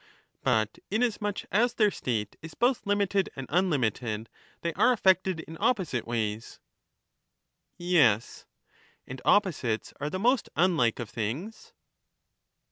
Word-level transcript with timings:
But 0.41 0.79
inasmuch 0.89 1.43
as 1.51 1.75
their 1.75 1.91
state 1.91 2.35
is 2.41 2.55
both 2.55 2.87
limited 2.87 3.29
and 3.35 3.45
unlimited, 3.51 4.29
they 4.61 4.73
are 4.73 4.91
affected 4.93 5.41
in 5.41 5.57
opposite 5.59 6.07
ways. 6.07 6.59
Yes. 7.77 8.47
159 9.05 9.05
And 9.09 9.21
opposites 9.25 9.93
are 9.99 10.09
the 10.09 10.17
most 10.17 10.49
unlike 10.55 10.97
of 10.97 11.11
things. 11.11 11.73